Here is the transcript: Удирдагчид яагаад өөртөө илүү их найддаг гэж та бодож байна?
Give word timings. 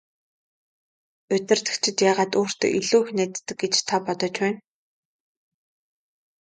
Удирдагчид 1.35 1.97
яагаад 2.09 2.33
өөртөө 2.39 2.69
илүү 2.79 2.99
их 3.03 3.09
найддаг 3.17 3.57
гэж 3.61 3.73
та 3.87 3.95
бодож 4.05 4.35
байна? 4.43 4.59